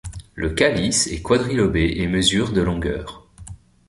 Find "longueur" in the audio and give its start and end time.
2.63-3.27